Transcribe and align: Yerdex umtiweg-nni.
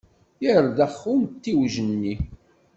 Yerdex 0.43 0.95
umtiweg-nni. 1.13 2.13